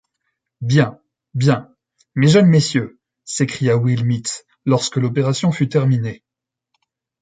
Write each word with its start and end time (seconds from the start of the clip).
Bien..., 0.61 0.99
bien..., 1.35 1.69
mes 2.15 2.27
jeunes 2.29 2.47
messieurs!... 2.47 2.99
s’écria 3.23 3.77
Will 3.77 4.03
Mitz, 4.03 4.45
lorsque 4.65 4.97
l’opération 4.97 5.51
fut 5.51 5.69
terminée. 5.69 6.23